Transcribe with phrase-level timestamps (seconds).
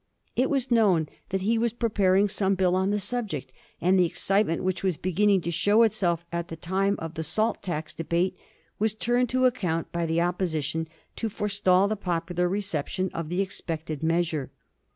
[0.35, 4.05] It was known that he was pre paring some Bill on the subject, and the
[4.07, 8.35] excitement which was beginning to show itself at the time of the salt tax debates
[8.79, 10.87] was turned to account by the Oppo sition
[11.17, 14.49] to forestall the popular reception of the expected measure.